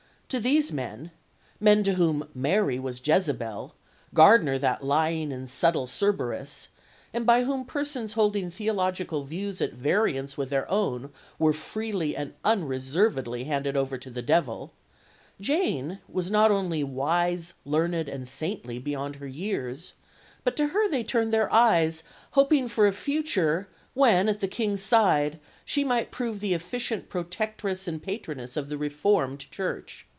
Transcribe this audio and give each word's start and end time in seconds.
To 0.31 0.39
these 0.39 0.71
men 0.71 1.11
men 1.59 1.83
to 1.83 1.95
whom 1.95 2.25
Mary 2.33 2.79
was 2.79 3.05
Jezebel, 3.05 3.75
Gardiner 4.13 4.57
that 4.59 4.81
lying 4.81 5.33
and 5.33 5.49
subtle 5.49 5.87
Cerberus, 5.87 6.69
and 7.13 7.25
by 7.25 7.43
whom 7.43 7.65
persons 7.65 8.13
holding 8.13 8.49
theological 8.49 9.25
views 9.25 9.59
at 9.59 9.73
variance 9.73 10.37
with 10.37 10.49
their 10.49 10.71
own 10.71 11.11
were 11.37 11.51
freely 11.51 12.15
and 12.15 12.33
unreservedly 12.45 13.43
handed 13.43 13.75
over 13.75 13.97
to 13.97 14.09
the 14.09 14.21
devil 14.21 14.71
Jane 15.41 15.99
was 16.07 16.31
not 16.31 16.49
only 16.49 16.81
wise, 16.81 17.53
learned, 17.65 18.07
and 18.07 18.25
saintly 18.25 18.79
beyond 18.79 19.17
her 19.17 19.27
years, 19.27 19.95
but 20.45 20.55
to 20.55 20.67
her 20.67 20.87
they 20.87 21.03
turned 21.03 21.33
their 21.33 21.51
eyes, 21.51 22.03
hoping 22.31 22.69
for 22.69 22.87
a 22.87 22.93
future 22.93 23.67
when, 23.93 24.29
at 24.29 24.39
the 24.39 24.47
King's 24.47 24.81
side, 24.81 25.41
she 25.65 25.83
might 25.83 26.09
prove 26.09 26.39
the 26.39 26.53
efficient 26.53 27.09
protectress 27.09 27.85
and 27.85 28.01
patroness 28.01 28.55
of 28.55 28.69
the 28.69 28.77
reformed 28.77 29.51
Church. 29.51 30.07